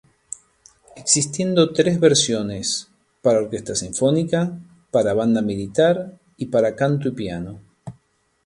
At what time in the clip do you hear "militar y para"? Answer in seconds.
5.43-6.75